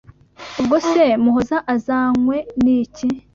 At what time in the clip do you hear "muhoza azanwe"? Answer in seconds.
1.23-2.37